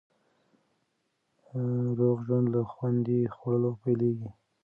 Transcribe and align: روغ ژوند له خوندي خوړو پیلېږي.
روغ 1.97 2.17
ژوند 2.25 2.45
له 2.53 2.61
خوندي 2.71 3.19
خوړو 3.35 3.71
پیلېږي. 3.81 4.29